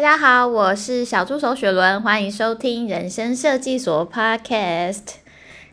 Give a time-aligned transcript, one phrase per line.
[0.00, 5.02] 大家好，我是小助手雪伦，欢迎收听人生设计所 Podcast。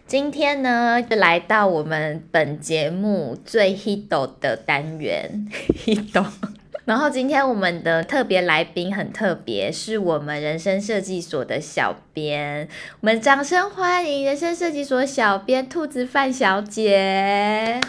[0.05, 4.09] 今天呢，就来到我们本节目最 hit
[4.41, 5.47] 的单元
[5.85, 6.25] hit。
[6.83, 12.67] 然后今天我们的特别来宾很特别，是我们人生设计所的小编。
[12.99, 17.79] 我们掌声欢迎人生设计所小编兔子范小姐。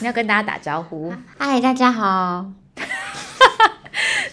[0.00, 1.12] 你要跟大家打招呼。
[1.36, 2.46] 嗨，大家好。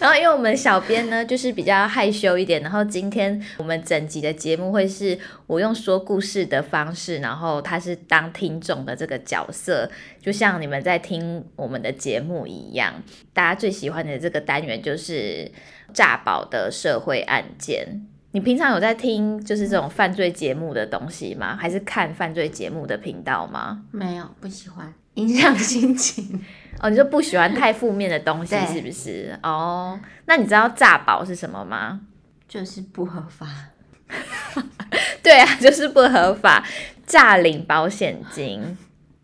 [0.02, 2.60] 然后，因为我们小编呢，就是比较害羞一点。
[2.64, 5.16] 然后今天我们整集的节目会是
[5.46, 9.88] 我用说故事的方式，然后他是当听众的这个角色，
[10.20, 12.96] 就像你们在听我们的节目一样。
[13.32, 15.52] 大家最喜欢的这个单元就是
[15.94, 18.08] 诈保的社会案件。
[18.32, 21.56] 你平常有在听就是这种犯罪节目的东西吗？
[21.56, 23.84] 还是看犯罪节目的频道吗？
[23.92, 26.44] 没有，不喜欢，影响心情。
[26.82, 29.38] 哦，你就不喜欢太负面的东西，是不是？
[29.44, 32.02] 哦，那你知道诈保是什么吗？
[32.48, 33.48] 就是不合法。
[35.24, 36.68] 对啊，就是不合法，
[37.06, 38.78] 诈领保险金，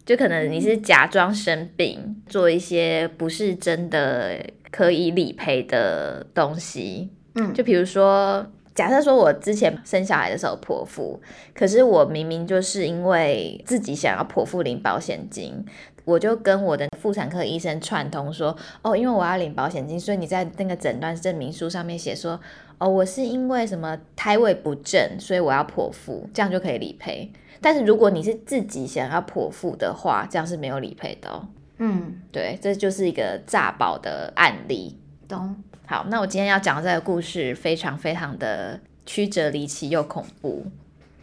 [0.06, 4.40] 就可能你是假装生病，做一些不是真的
[4.72, 7.10] 可以理赔的东西。
[7.36, 11.20] 嗯，就比如说，假设说我之前生小孩的时候剖腹，
[11.54, 15.66] 可是我明明就是因为自己想要剖腹领保险金。
[16.08, 22.40] 我就跟我的妇产科医生串通说，哦，因为我要领保险金，所以你在那个诊断证明书上面写说，
[22.78, 27.30] 哦，我是因为什么胎位不正，所以我要剖腹，这样就可以理赔。
[27.60, 31.46] 但是如果你是自己想要剖腹的话，这样是没有理赔的哦。
[31.80, 34.98] 嗯，对，这就是一个诈保的案例。
[35.28, 35.58] 懂。
[35.86, 40.66] 好，那我今天要讲的这个故事非常非常的曲折离奇又恐怖。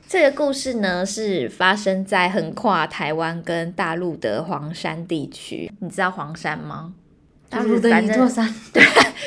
[0.08, 5.70] 这个故事呢，是发生在横跨台湾跟大陆的黄山地区。
[5.80, 6.94] 你知道黄山吗？
[7.50, 8.52] 大陆的一座山。
[8.72, 8.82] 对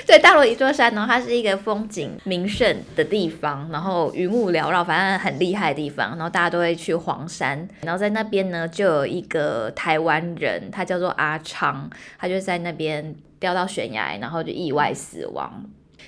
[0.05, 6.09] 对，大陆一座山呢，它是一个风景名胜的地方，然后云雾缭绕，反正很厉害的地方。
[6.11, 15.63] 然后大家都会去黄山，然后在那边呢，就有一个台湾人，他叫做阿昌，他就在那边掉到悬崖，然后就意外死亡。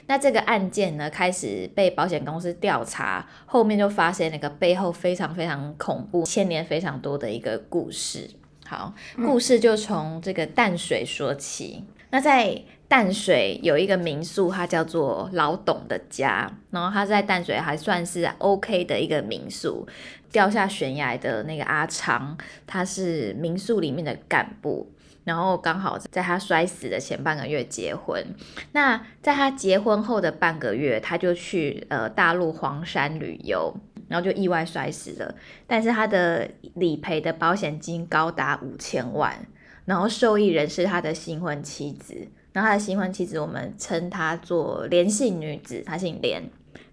[0.08, 8.30] 那这个案件呢，开始被保险公司调查，后面就发现那个背后非常非常恐怖、牵连非常多的一个故事。
[8.66, 11.84] 好，故事就从这个淡水说起。
[11.88, 19.88] 嗯、那在淡水有一个民宿，它叫做老董的家，然后它在淡水还算是 OK 的一个民宿。
[20.32, 22.38] 掉下悬崖的那个阿昌，
[22.68, 24.88] 他是民宿里面的干部。
[25.24, 28.26] 然后刚好在他摔死的前半个月结婚，
[28.72, 33.74] 那在他结婚后的半个月，他就去呃大陆黄山旅游，
[34.08, 35.36] 然后就意外摔死了。
[35.68, 39.46] 但是他的理赔的保险金高达五千万，
[39.86, 42.16] 然后受益人是他的新婚妻子，
[42.54, 46.42] 然后他的新婚妻子我们称她做连姓女子，她姓连。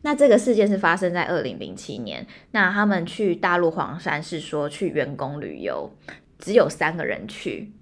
[0.02, 5.90] 那这个事件是发生在二零零七年，那他们去大陆黄山是说去员工旅游，
[6.38, 7.72] 只有三个人去。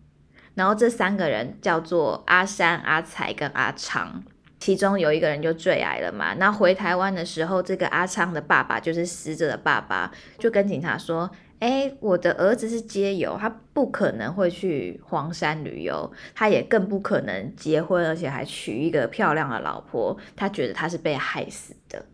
[0.55, 4.23] 然后这三个人叫做阿山、阿才跟阿昌，
[4.61, 6.35] 其中有一个人就坠崖了嘛。
[6.35, 20.17] 那回台湾的时候，这个阿昌的爸爸就是死者的爸爸，就跟警察说：“哎，我的儿子是街友，他不可能会去黄山旅游，他也更不可能结婚，而且还娶一个漂亮的老婆。
[20.37, 22.07] 他觉得他是被害死的。”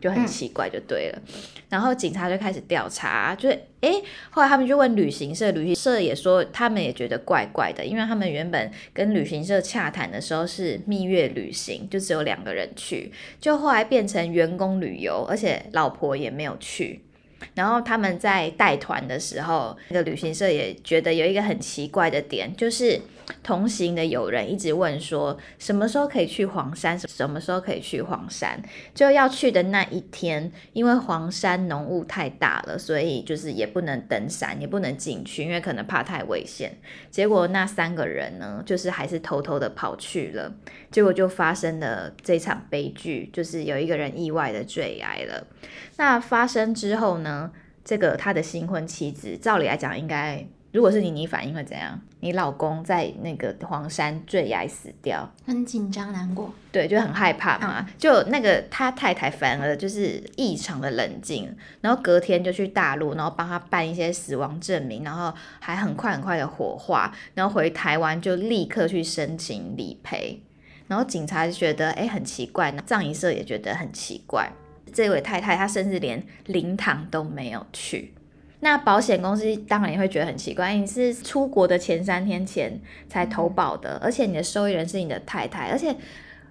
[0.00, 1.22] 就很奇怪，就对了。
[1.28, 1.34] 嗯、
[1.68, 3.92] 然后警察就开始调查，就是哎，
[4.30, 17.00] 后来他们就问旅行社，旅行社也说他们也觉得怪怪的，因为他们原本跟旅行社洽谈的时候是蜜月旅行，就只有两个人去，就后来变成员工旅游，而且老婆也没有去。
[17.54, 23.00] 然后他们在带团的时候，那个旅行社也觉得有一个很奇怪的点，就是。
[23.42, 26.98] 同行的友人一直问说，什么时候可以去黄山？
[26.98, 28.60] 什么时候可以去黄山？
[28.94, 36.78] 就要去的那一天，因为黄山浓雾太大了，所以就是也不能登山，也不能进去，因为可能怕太危险。
[37.10, 40.54] 结果那三个人呢，就是还是偷偷的跑去了，
[40.90, 45.46] 结果就发生了这场悲剧，就是有一个人意外的坠崖了。
[45.96, 47.50] 那发生之后呢，
[47.84, 50.46] 这个他的新婚妻子，照理来讲应该。
[50.76, 51.98] 如果是你，你反应会怎样？
[52.20, 57.76] 你老公在那个黄山坠崖死掉，很紧张难过，对，就很害怕嘛。
[57.80, 61.50] 嗯、就那个他太太反而就是异常的冷静，
[61.80, 70.42] 然后隔天就去大陆，然后帮他办一些死亡证明，然后还很快很快的火化，然后回台湾就立刻去申请理赔。
[70.88, 74.52] 然后警察就觉得哎很奇怪，葬仪社也觉得很奇怪，
[74.92, 78.12] 这位太太她甚至连灵堂都没有去。
[78.68, 85.94] 那保险公司当然也会觉得很奇怪，你是出国的前三天前才投保的，而且你的受益人是你的太太，而且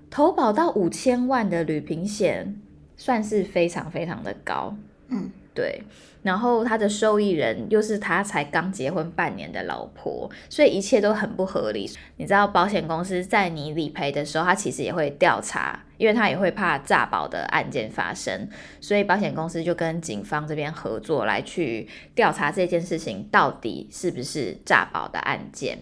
[0.10, 2.56] 投保到五千万的旅平险，
[2.96, 4.74] 算是非常非常的高。
[5.10, 5.84] 嗯，对。
[6.26, 11.88] 然后他的受益人又是他才刚结婚半年的老婆，所以一切都很不合理。
[12.18, 18.50] 你知道保险公司在你理赔的时候，他其实也会调查，因为他也会怕诈保的案件发生，
[18.82, 25.78] 所以保险公司就跟警方这边合作来去调查这件事情到底是不是诈保的案件。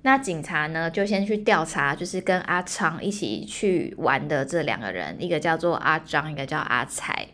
[0.00, 7.28] 那警察呢就先去调查，就是跟阿昌一起去玩的这两个人，一个叫做阿张，一个叫阿才。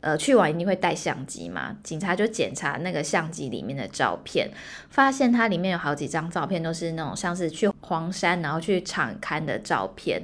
[0.00, 1.76] 呃，去玩一定会带相机嘛？
[1.82, 4.50] 警察就检查那个相机里面的照片，
[4.88, 10.22] 发现它里面有好几张照片都是那种像是去黄山然后去场刊的照片。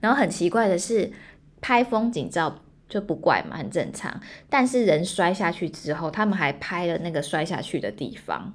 [0.00, 1.12] 然后很奇怪的是，
[1.60, 4.20] 拍风景照就不怪嘛，很正常。
[4.50, 8.52] 但是人摔下去之后，他们还拍了那个摔下去的地方。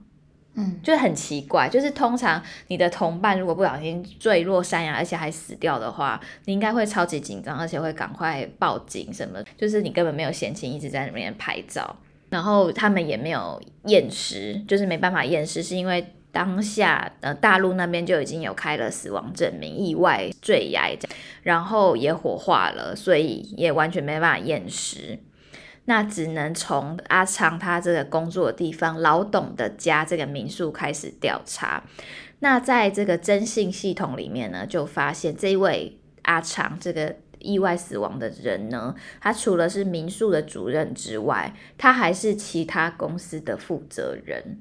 [0.60, 9.40] 嗯，就很奇怪，就是通常你的同伴如果不小心坠落山崖，而且还死掉的话，你应该会超级紧张，而且会赶快报警什么。
[9.58, 11.96] 就是你根本没有闲情一直在那边拍照，
[12.30, 20.92] 然后他们也没有验尸，就是没办法验尸，是因为当下呃大陆那边就已经有开了死亡证明，意外坠崖，
[21.42, 25.18] 然后也火化了，所以也完全没办法验尸。
[25.90, 31.84] 那只能从阿昌他这个工作的地方老董的家这个民宿开始调查。
[32.42, 44.60] 那在这个征信系统里面呢，就发现这位阿昌这个意外死亡的人呢，他除了是民宿的主任之外，他还是其他公司的负责人。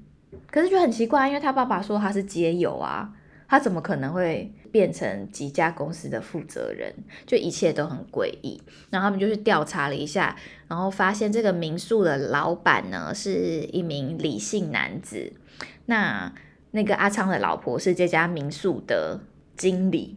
[0.50, 3.12] 可是就很奇怪，因为他爸爸说他是街友啊。
[3.50, 6.94] 他怎么可能会变成几家公司的负责人？
[7.26, 8.60] 就一切都很诡异。
[8.90, 10.36] 然后他们就去调查了一下，
[10.68, 15.32] 然后发现这个民宿的老板呢是一名李姓男子。
[15.86, 16.32] 那
[16.70, 19.20] 那个阿昌的老婆是这家民宿的
[19.56, 20.16] 经理。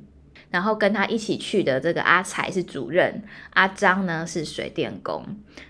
[0.51, 5.25] 然后跟他一起去的这个阿财是主任，阿张呢是水电工。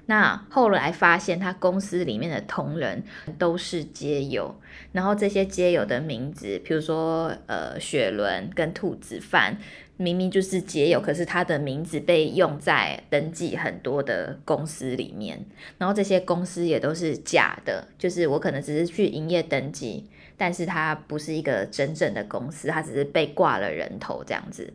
[0.08, 3.04] 那后来发现他公司里面的同仁
[3.38, 4.54] 都是街友，
[4.92, 9.58] 然后这些街友的名字，比如说呃雪伦跟兔子饭，
[9.98, 15.46] 明明就是街友，可是他的名字被用在登记很多的公司里面，
[15.78, 20.10] 然后这些公司也都是假的，就是我可能只是去营业登记。
[20.42, 24.74] 但是他不是一个真正的公司，他只是被挂了人头这样子，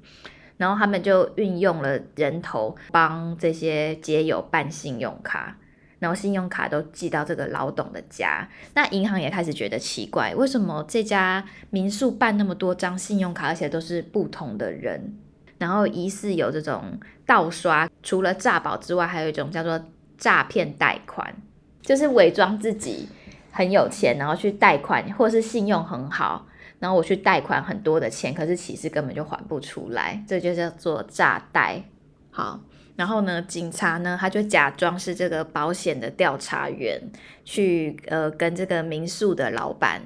[0.56, 5.58] 然后他们就运用了人头帮这些街友办信用卡，
[5.98, 8.48] 然后信用卡都寄到这个老董的家。
[8.74, 15.18] 那银行也开始觉得奇怪，为什么这家民宿办那么多张信用卡，而且都是不同的人，
[15.58, 16.96] 然后疑似有这种
[17.26, 19.84] 盗刷，除了诈保之外，还有一种叫做
[20.16, 21.34] 诈骗贷款，
[21.82, 23.08] 就是伪装自己。
[23.56, 26.46] 很有钱，然后去贷款，或是信用很好，
[26.78, 31.82] 然后我去贷款很多的钱，可是其实根本就还不出来，这就叫做诈贷。
[32.30, 32.60] 好，
[32.96, 37.00] 然后呢，警察呢，他就假装是这个保险的调查员，
[37.46, 40.02] 去呃跟这个民宿的老板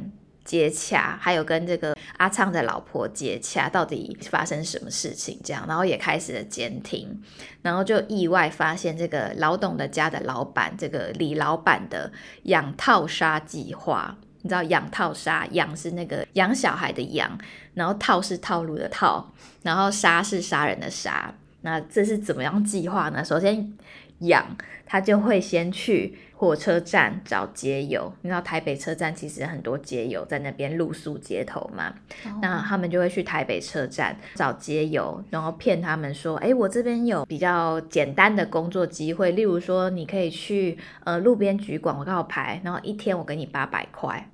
[0.50, 5.38] 接洽，还有跟这个阿昌的老婆接洽，到底发生什么事情？
[5.44, 7.22] 这样，然后也开始了监听，
[7.62, 12.10] 然后就意外发现这个老董的家的老板，这个李老板的
[12.42, 14.16] 养套杀计划。
[14.42, 17.38] 你知道养套杀，养是那个养小孩的养，
[17.74, 21.32] 然后套是套路的套，然后杀是杀人的杀。
[21.60, 23.24] 那这是怎么样计划呢？
[23.24, 23.72] 首先。
[24.20, 24.54] 养
[24.84, 31.92] 他就会先去火车站找街友，你知道台北车站其实很多街友在那边露宿街头嘛
[32.24, 32.32] ，oh.
[32.40, 44.30] 那他们就会去台北车站找街友，然后骗他们说，哎，我这边有比较简单的工作机会，例如说你可以去呃路边举广告牌，然后一天我给你八百块，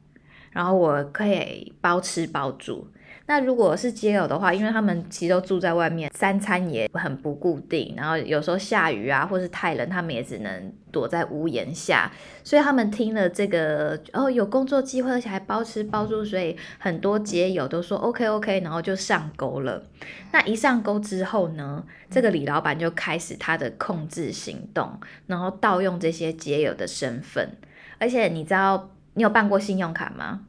[0.52, 2.86] 然后我可以包吃包住。
[3.28, 12.10] 那如果是街友的话，因为他们其实都住在外面，三餐也很不固定，然后有时候下雨啊，或是太冷，他们也只能躲在屋檐下。
[12.44, 19.82] 所以他们听了这个哦，有工作机会，而且还包吃包住，所以很多街友都说 OK OK，然后就上钩了。
[20.30, 27.56] 那一上钩之后呢，这个李老板就开始他的控制行动，然后盗用这些街友的身份。
[27.98, 30.42] 而且你知道，你有办过信用卡吗？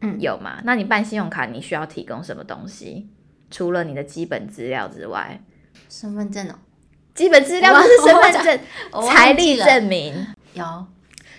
[0.00, 0.60] 嗯，有吗？
[0.64, 3.08] 那你办信用卡，你需要提供什么东西？
[3.50, 5.40] 除了你的基本资料之外，
[5.88, 6.54] 身份证哦。
[7.14, 8.60] 基本资料不是身份证，
[9.08, 10.26] 财力证明。
[10.52, 10.86] 有，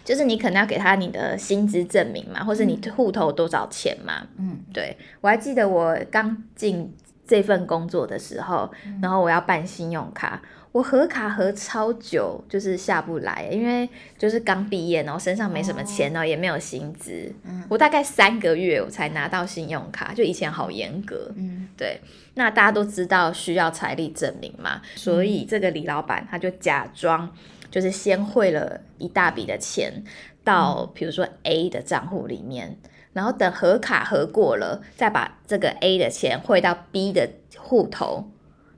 [0.03, 4.27] 就是你可能要给他你的薪资证明嘛，或是你户头多少钱嘛。
[4.37, 6.93] 嗯，对，我还记得我刚进
[7.25, 8.69] 这份工作的时候，
[9.01, 17.33] 然后我要办信用卡，我核卡核超久，就是下不来，因为就是刚毕业，然后身上没什么钱然后，也没有薪资，
[17.67, 21.67] 我大概三个月我才拿到信用卡，就以前好严格，嗯。
[21.75, 21.99] 对，
[22.35, 27.31] 那大家都知道需要财力证明嘛，所以这个李老板他就假装
[27.71, 30.03] 就是先汇了一大笔的钱
[30.43, 32.77] 到比如说 A 的账户里面。
[33.11, 38.29] 然后等核卡核过了，再把这个 A 的钱汇到 B 的户头，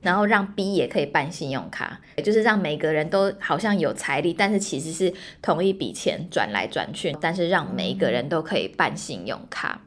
[0.02, 9.80] 然后让 B 也可以办信用卡，也就是让每个人都好像有财力，但是其实是同一笔钱转来转去，但是让每一个人都可以办信用卡。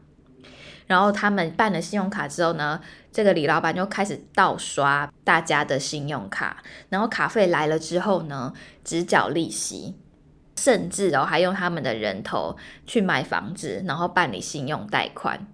[0.88, 2.82] 然后他们办了信用卡之后呢，
[3.12, 8.54] 这个李老板就开始盗刷大家的信用卡，然后卡费来了之后呢，
[8.84, 9.96] 只缴利息。
[10.58, 12.56] 甚至哦，还用他们的人头
[12.88, 15.46] 去买房子，然后办理信用贷款。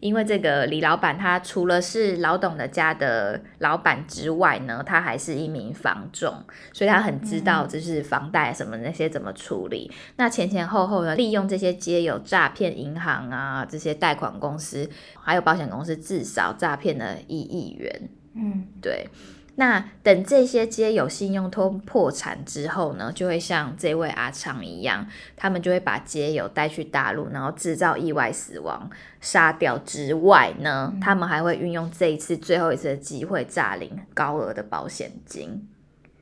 [0.00, 9.90] 因为这个李老板，他除了是老董的家的老板之外呢，他还是一名房仲，所以他很知道就是房贷什么那些怎么处理。
[9.92, 14.88] 嗯、那前前后后呢，利用这些街友诈骗银行啊，这些贷款公司
[15.20, 18.08] 还有保险公司，至少诈骗了一亿元。
[18.34, 19.08] 嗯，对。
[19.56, 25.06] 那等这些街友信用通破产之后呢，就会像这位阿昌一样，
[25.36, 35.68] 他们就会把街友带去大陆，然后制造意外死亡、杀掉之外呢，嗯、他们还会运用这一次最后一次的机会诈领高额的保险金，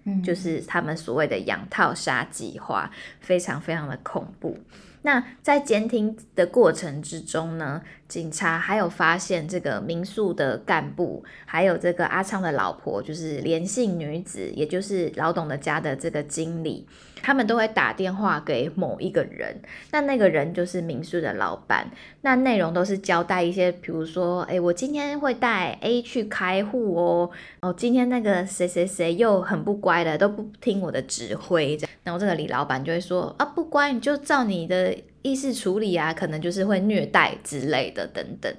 [0.04, 4.58] 嗯，就是他们所谓的养套杀计划，非常非常的恐怖。
[5.04, 7.82] 那在监听的过程之中呢，
[8.12, 16.87] 警察还有发现这个民宿的干部，还有这个阿昌的老婆，就是连姓女子，也就是老董的家的这个经理，
[17.23, 19.59] 他们都会打电话给某一个人，
[19.92, 21.90] 那那个人就是民宿的老板，
[22.21, 27.31] 那内容都是交代一些，比如说，哎，我今天会带 A 去开户哦，
[27.62, 34.95] 哦，今天那个谁谁谁又很不乖的，都不听我的指挥，这样，然后这个李老板就会说，啊，不乖，你就照你的。
[35.22, 38.54] 意识处理啊，可能就是会虐待之类的等等。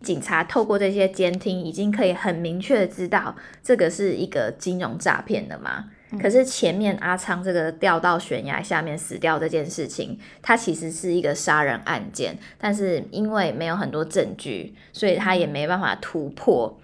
[0.00, 5.86] 警察透过这些监听，已经可以很明确的知道这个是一个金融诈骗的嘛。
[6.10, 16.80] 嗯、可是前面阿昌这个掉到悬崖下面死掉这件事情，它其实是一个杀人案件，但是因为没有很多证据，所以他也没办法突破。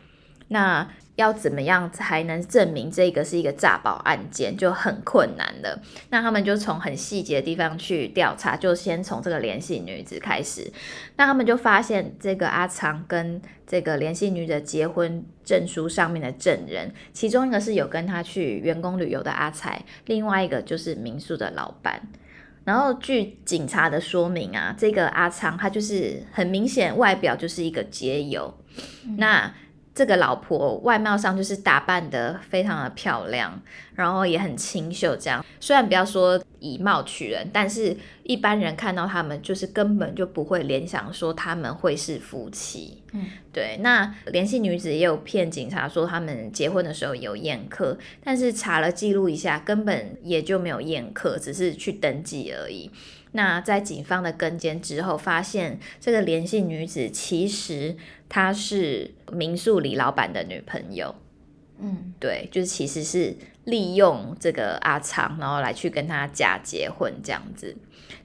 [0.49, 0.87] 那
[1.17, 5.81] 要怎么样才能证明这个是一个诈保案件，就很困难了。
[6.11, 10.73] 那他们就从很细节的地方去调查，就先从这个联系女子开始。
[11.17, 22.09] 那他们就发现，这个阿长跟这个联系女子结婚证书上面的证人，其中一个是有跟他去员工旅游的阿才，另外一个就是民宿的老板。
[22.65, 28.53] 然后据警察的说明啊，这个阿昌他就是很明显外表就是一个街友，
[29.07, 29.55] 嗯、那。
[29.95, 33.63] 这个老婆外貌上就是打扮得非常的漂亮，
[33.95, 35.15] 然后也很清秀。
[35.15, 43.03] 这样虽然不要说以貌取人，但是一般人看到他们就是根本就不会联想说他们会是夫妻。
[43.13, 43.79] 嗯，对。
[43.83, 52.91] 那联系女子也有骗警察说他们结婚的时候有宴客，但是查了记录一下，根本也就没有宴客，只是去登记而已。
[53.37, 57.97] 那在警方的跟监之后，发现这个联系女子其实
[58.29, 61.13] 她是民宿李老板的女朋友，
[61.81, 67.77] 嗯，对，就是其实是利用这个阿昌，然后来去跟他假结婚这样子。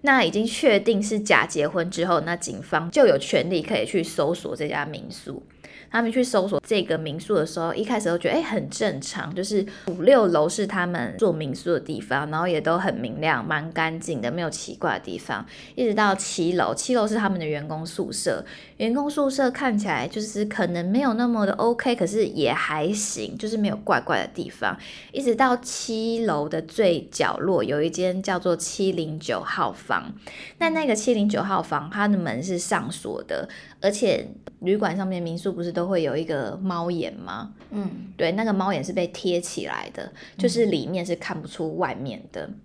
[0.01, 5.43] 那已经确定是假结婚之后，那警方就有权利可以去搜索这家民宿。
[5.91, 15.45] 他们去搜索这个民宿的时候，一开始都觉得哎，很正常，就是五六楼是他们做民宿的地方，然后也都很明亮，蛮干净的，没有奇怪的地方。
[15.75, 18.45] 一直到七楼，七楼是他们的员工宿舍，
[18.77, 24.77] 员工宿舍看起来就是可能没有那么的 OK，可是也还行，就是没有怪怪的地方。
[25.11, 30.13] 一直到七楼的最角落有一间叫做七零九号房，
[30.59, 33.47] 那那个七零九号房它的门是上锁的，
[33.81, 34.27] 而且
[34.59, 37.53] 旅馆上面民宿不是都会有一个猫眼吗？
[37.71, 42.45] 嗯，对，那个猫眼是被贴起来的，就是里面是看不出外面的。
[42.45, 42.59] 嗯、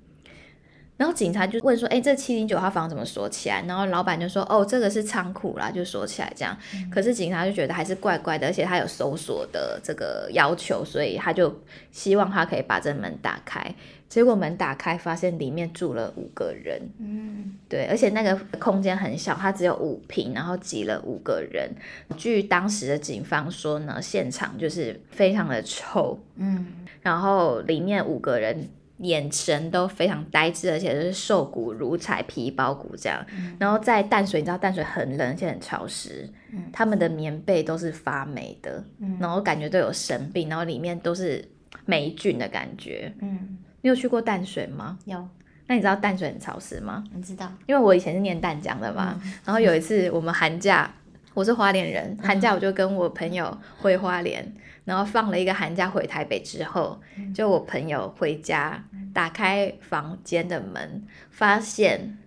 [0.97, 6.57] 然后警察就问说：“哎，这七零九号房怎么锁起来？”然后老板就说：“哦，这个是仓库啦，就锁起来这样。
[6.75, 11.53] 嗯”可是警察就觉得还是怪怪的，而且他有搜索的这个要求，所以他就
[11.91, 13.75] 希望他可以把这门打开。
[14.09, 16.81] 结果门打开，发现里面住了五个人。
[17.01, 21.69] 嗯，对，而且那个空间很小，它只有五平，然后挤了五个人。
[22.17, 26.17] 据当时的警方说呢，现场就是非常的臭。
[26.37, 26.65] 嗯，
[27.03, 33.25] 然后里面五个人眼神都非常呆滞，而且就是瘦骨如柴、皮包骨这样。
[33.37, 41.45] 嗯、然后在淡水，你知道淡水很冷，而且很潮湿，嗯、他们的棉被都是发霉的，嗯、然后感觉都有生病，然后里面都是
[41.85, 43.13] 霉菌的感觉。
[43.21, 44.99] 嗯，你有去过淡水吗？
[45.05, 45.29] 有。
[45.67, 47.03] 那你知道淡水很潮湿吗？
[47.17, 49.19] 我知道，因为我以前是念淡江的嘛。
[49.25, 50.95] 嗯、然后有一次我们寒假，
[51.35, 54.43] 我是花莲人，寒假我就跟我朋友回花莲。
[54.43, 57.01] 嗯然后放了一个寒假回台北之后，
[57.35, 62.19] 就我朋友回家，打开房间的门，发现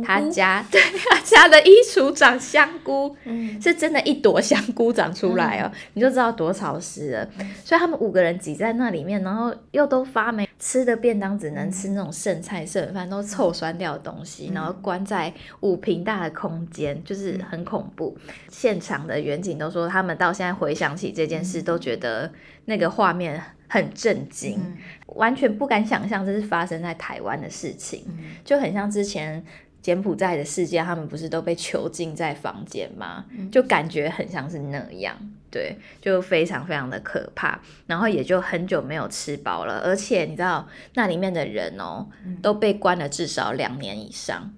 [0.00, 7.28] 他家 对他家的衣橱长香菇，嗯、是真的一朵香菇长出来哦，嗯、你就知道多潮湿了。
[7.38, 10.48] 嗯、所以他们五个人挤在那里面，然后又都发霉。
[10.58, 18.16] 吃的便当只能吃那种剩菜剩饭，都臭酸掉的东西，嗯、然后关在五平大的空间，就是很恐怖。
[18.28, 22.30] 嗯、现场的远景都说，他们到现在回想起这件事，都觉得
[22.66, 24.76] 那个画面很震惊，嗯、
[25.16, 29.44] 完全不敢想象这是发生在台湾的事情，嗯、就很像之前。
[29.82, 33.24] 柬埔寨的事件，他们不是都被囚禁在房间吗？
[33.36, 35.14] 嗯、就感觉很像是那样，
[35.50, 37.60] 对，就非常非常的可怕。
[37.86, 44.54] 然后也就很久没有吃饱了，而且你知道那里面的人哦，嗯、都被关了至少两年以上。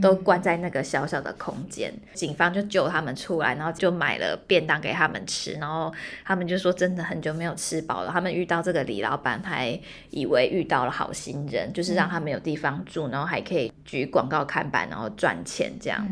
[0.00, 5.92] 都关在那个小小的空间，警方就救他们出来，然后就买了便当给他们吃，然后
[6.24, 8.10] 他们就说真的很久没有吃饱了。
[8.12, 9.78] 他们遇到这个李老板，还
[10.10, 16.06] 以为遇到了好心人，就是让他们有地方住，然后还可以举广告看板，然后赚钱这样。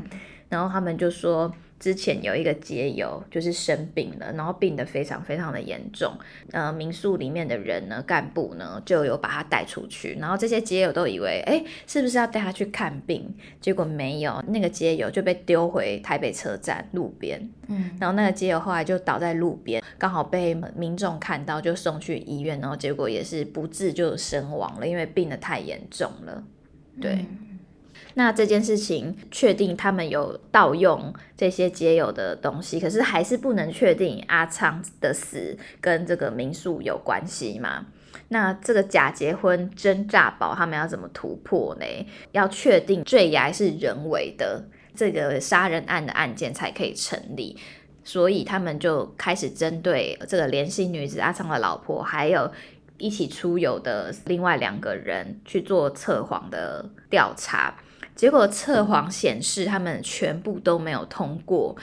[0.48, 1.52] 然后他们就说。
[1.78, 6.12] 之前有一个街友就是生病了，然后病得非常非常的严重。
[6.52, 13.34] 呃，民宿里面的人呢，干部呢就有把他带出去，然后这些街友都以为，哎，是不是要带他去看病？
[13.60, 17.48] 结果没有，那个街友就被丢回台北车站路边。
[17.68, 26.42] 嗯，然后那个街友后来就倒在路边，刚好被民众看到，就送去医院，然后结果也是不治就身亡了，因为病得太严重了。
[27.00, 27.12] 对。
[27.12, 27.45] 嗯
[28.18, 37.84] 那这件事情确定他们有盗用这些街友的东西，可是还是不能确定阿昌的死跟这个民宿有关系吗？
[38.28, 41.84] 那这个假结婚真诈保，他们要怎么突破呢？
[42.32, 47.58] 要确定坠崖是人为的，这个杀人案的案件才可以成立。
[48.02, 52.50] 所以他们就开始针对这个联系女子阿昌的老婆，还有
[52.96, 57.74] 一起出游的另外两个人去做测谎的调查。
[58.16, 61.76] 结果测谎显示他们全部都没有通过。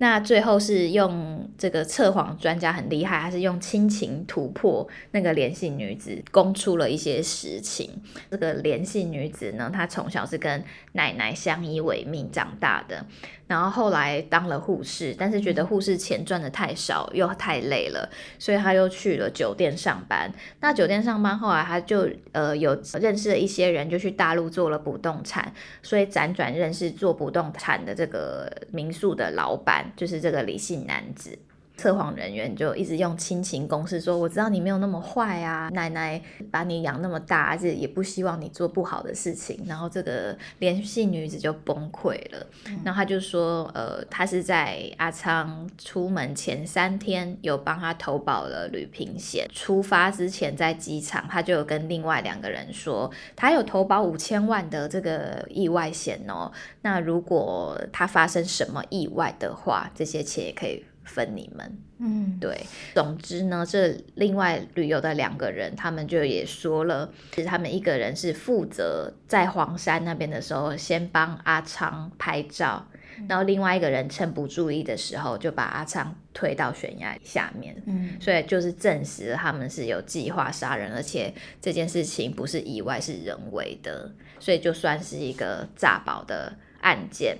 [0.00, 7.90] 那最后是用这个测谎专家很厉害，他是用亲情突破那个连系女子，供出了一些实情。
[8.30, 13.04] 这个连系女子呢，她从小是跟奶奶相依为命长大的。
[13.48, 18.08] 然后后来当了护士，但是觉得护士钱赚的太少，又太累了，
[18.38, 20.30] 所以他又去了酒店上班。
[20.60, 31.36] 那酒店上班后来他就呃有认识了一些人，就去大陆做了不动产，所以辗转认识做不动产的这个民宿的老板，就是这个李姓男子。
[31.78, 42.46] 测谎人员就一直用亲情攻势说：“我知道你没有那么坏啊，奶奶把你养那么大，而且也不希望你做不好的事情。”然后这个连系女子就崩溃了。
[42.66, 56.50] 嗯、然后他就说：“呃，他是在阿昌出门前三天有帮他投保了旅平险，出发之前在机场他就有跟另外两个人说，他有投保五千万的这个意外险哦。
[56.82, 62.56] 那如果他发生什么意外的话，这些钱也可以。”分你们，嗯，对。
[62.94, 72.86] 总之呢，这另外旅游的两个人，他们就也说了，其实他们一个人是负责在黄山那边的时候，先帮阿昌拍照，
[73.18, 77.74] 嗯、然后另外一个人趁不注意的时候，就把阿昌推到悬崖下面。
[77.86, 87.38] 嗯，所以就是证实了他们是有计划杀人，而且这件事情不是意外，是人为的，所以就算是一个诈保的案件。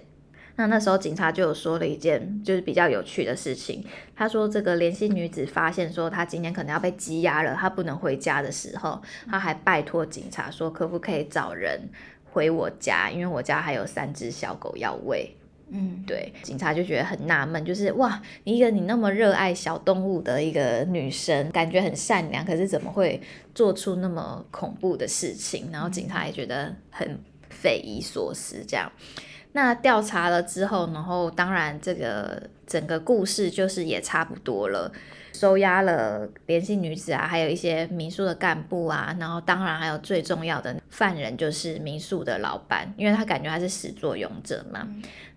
[0.59, 3.85] 那那时候警察就有说了一件就是比较有趣的事情，
[4.17, 11.89] 他说这个联系女子发现说她今天可能要被羁押了，她不能回家的时候，她还拜托警察说可不可以找人
[12.33, 15.33] 回我家，因为我家还有三只小狗要喂。
[15.71, 23.21] 嗯，对，警察就觉得很纳闷，就是哇，一个你那么热爱小动物的一个女生，感觉很善良，可是怎么会
[23.55, 25.69] 做出那么恐怖的事情？
[25.71, 28.91] 然后警察也觉得很匪夷所思，这样。
[29.61, 34.93] 那调查了之后，然后当然这个整个故事就是也差不多了，
[35.33, 44.87] 收押了联系女子啊，还有一些民宿的干部啊，然后当然还有最重要的犯人就是民宿的老板，因为他感觉他是始作俑者嘛，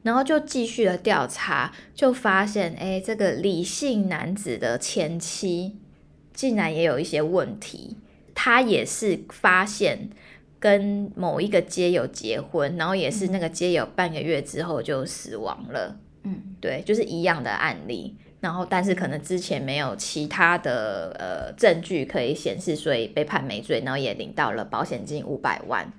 [0.04, 5.80] 然后就继续了调查，就发现哎，这个李姓男子的前妻
[6.32, 7.98] 竟然也有一些问题。
[8.34, 10.10] 他也是发现
[10.62, 15.98] 跟某一个街友结婚，然后也是那个街友半个月之后就死亡了。
[16.24, 18.16] 嗯，对，就是一样的案例。
[18.42, 25.92] 然后，但是可能之前没有其他的呃证据可以显示，所以被判没罪，然后也领到了保险金五百万。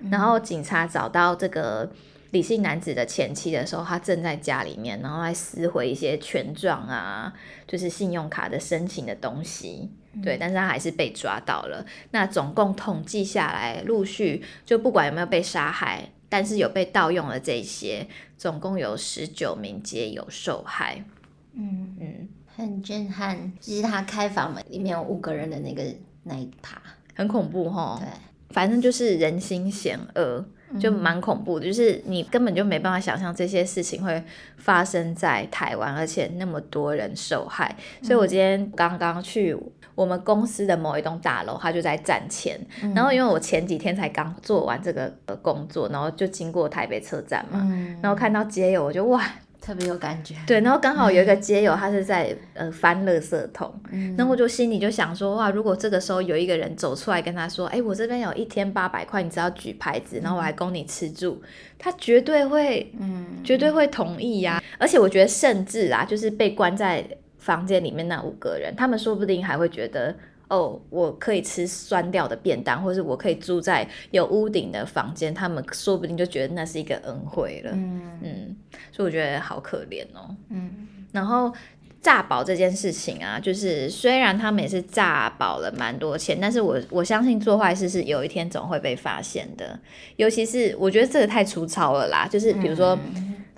[0.00, 0.10] 嗯。
[0.10, 1.90] 然后警察找到这个
[2.30, 7.34] 李姓男子的前妻的时候，他正在家里面，然后还撕毁一些权状啊，
[7.66, 9.90] 就是信用卡的申请的东西。
[10.16, 10.22] 嗯。
[10.22, 11.86] 对，但是他还是被抓到了。
[12.10, 21.04] 那总共统计下来，陆续就不管有没有被杀害，但是有被盗用的这些，总共有十九名皆有受害。
[21.52, 23.52] 嗯嗯，很震撼。
[23.60, 25.82] 其实他开房门里面有五个人的那个
[26.24, 26.80] 那一趴，
[27.14, 27.98] 很恐怖哈。
[28.00, 28.08] 对，
[28.50, 30.44] 反正就是人心险恶，
[30.80, 31.66] 就蛮恐怖的。
[31.66, 31.68] 嗯。
[31.68, 34.22] 就是你根本就没办法想象这些事情会
[34.56, 37.74] 发生在台湾，而且那么多人受害。
[38.02, 39.56] 所以我今天刚刚去
[39.94, 42.58] 我们公司的某一栋大楼，他就在站前。
[42.82, 42.92] 嗯。
[42.94, 47.98] 然后因为我前几天才刚做完这个工作，然后就经过台北车站嘛，嗯。
[48.02, 49.22] 然后看到街友，我就哇。
[49.66, 61.48] 特别有感觉，对，然后刚好有一个街友，他是在、嗯、呃翻垃圾桶，嗯，然后我就心里就想说，哇，如果这个时候有一个人走出来跟他说，哎，我这边有一天八百块，你只要举牌子，然后我还供你吃住，嗯，
[61.80, 64.62] 他绝对会，嗯，绝对会同意呀，啊。
[64.78, 67.04] 而且我觉得，甚至啊，就是被关在
[67.38, 70.14] 房间里面那五个人，他们说不定还会觉得。
[70.48, 77.72] 哦，我可以吃酸掉的便当，或是我可以住在有屋顶的房间，他们说不定就觉得那是一个恩惠了。
[77.74, 78.56] 嗯嗯，
[78.92, 80.32] 所以我觉得好可怜哦。
[80.50, 80.70] 嗯，
[81.10, 81.52] 然后
[82.00, 89.76] 诈保这件事情啊，就是虽然他们也是诈保了蛮多钱，但是我我相信做坏事是有一天总会被发现的。
[90.14, 92.96] 尤其是我觉得这个太粗糙了啦，就是比如说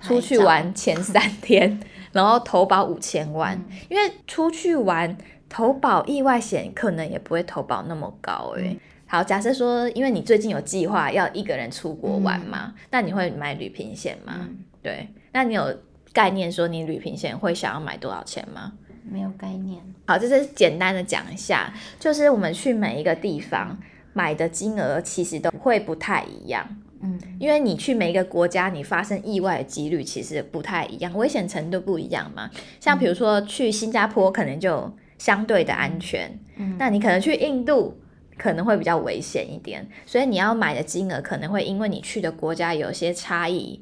[0.01, 1.81] 出去玩前三天，嗯、
[2.13, 5.15] 然后投保五千万、嗯，因为出去玩。
[5.49, 8.79] 投保意外险可能也不会投保那么高诶、欸嗯。
[9.07, 14.57] 好，假设说，因为你最近有计划要一个人出国玩嘛，嗯、那你会买旅平险吗、嗯？
[14.83, 15.75] 对，那你有
[16.13, 18.73] 概念说你旅平险会想要买多少钱吗？
[19.03, 19.81] 没有概念。
[20.05, 23.75] 好，这是简单的讲一下，就是我们去每一个地方
[24.13, 26.67] 买的金额其实都会不太一样。
[27.01, 32.49] 嗯，因为你去每一个国家，你发生意外的几率其实不太一样，危险程度不一样嘛。
[32.79, 37.95] 像比如说去新加坡，可能就相对的安全，嗯，那你可能去印度
[38.37, 43.79] 可能会比较危险一点，所以你要买的金额可能会因为你去的国家有些差异，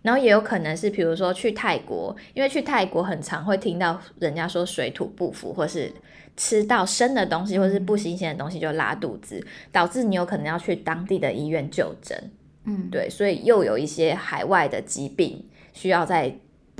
[0.00, 5.92] 然后也有可能是，比如说去泰国，因为去泰国很常会听到人家说水土不服，或是
[6.34, 12.30] 吃到生的东西，或是不新鲜的东西就拉肚子，导致你有可能要去当地的医院就诊，
[12.64, 16.34] 嗯，对，所以又有一些海外的疾病需要在。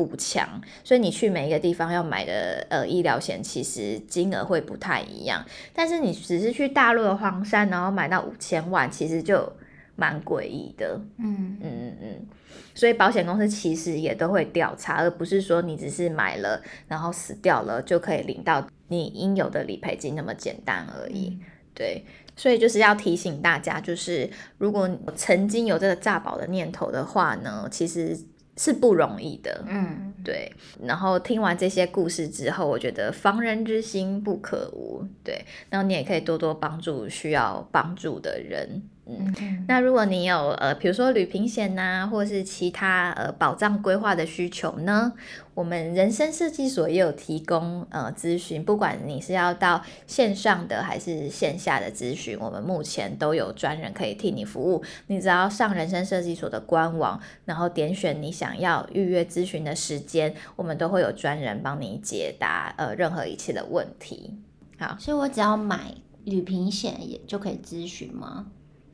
[0.04, 5.44] 补强，所以你去每一个地方要买的呃医疗险，其实金额会不太一样。
[5.72, 9.52] 但是你只是去大陆的黄山，然后买到五千万，其实就
[9.96, 11.00] 蛮诡异的。
[11.18, 12.26] 嗯嗯嗯嗯。
[12.74, 21.38] 所以保险公司其实也都会调查，而不是说你只是买了然后死掉了就可以领到你应有的理赔金那么简单而已。
[21.40, 21.46] 嗯。
[21.74, 22.04] 对，
[22.36, 28.18] 所以就是要提醒大家，就是如果曾经有这个诈保的念头的话呢，其实。
[28.61, 30.53] 是不容易的，嗯，对。
[30.83, 35.42] 然后听完这些故事之后，我觉得防人之心不可无，对。
[35.70, 38.83] 然后你也可以多多帮助需要帮助的人。
[39.18, 45.12] 嗯，那如果你有呃，比如说旅平险呐，或是其他呃保障规划的需求呢，
[45.55, 54.83] 我们人生设计所也有提供呃咨询，不管你是要到线上的还是线下的咨询，我们目前都有专人可以替你服务。
[55.07, 64.38] 你只要上人生设计所的官网，然后点选你想要预约咨询的时间，我们都会有专人帮你解答呃任何一切的问题。
[64.79, 65.92] 好，所以我只要买
[66.25, 68.46] 旅平险也就可以咨询吗？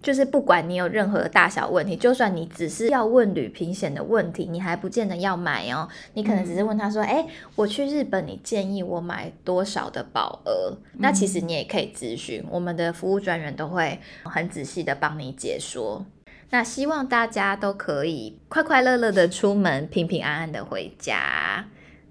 [0.06, 5.88] 就是不管你有任何大小问题，就算你只是要问旅平险的问题，你还不见得要买哦。
[6.14, 16.06] 你可能只是问他说：“哎、嗯欸，我去日本，你建议我买多少的保额？”那其实你也可以咨询，我们的服务专员都会很仔细的帮你解说。
[16.50, 21.64] 那希望大家都可以快快乐乐的出门，平平安安的回家。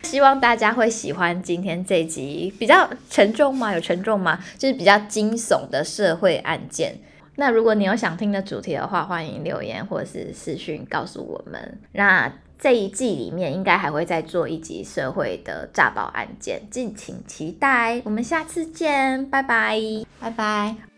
[0.03, 3.73] 希望大家会喜欢今天这集比较沉重吗？
[3.73, 4.43] 有沉重吗？
[4.57, 6.95] 就是比较惊悚的社会案件。
[7.35, 11.79] 那如果你有想听的主题的话，欢迎留言或是私讯告诉我们。
[11.91, 18.01] 那这一季里面应该还会再做一集社会的诈保案件，敬请期待。
[18.05, 19.77] 我们下次见，拜拜，
[20.19, 20.94] 拜拜。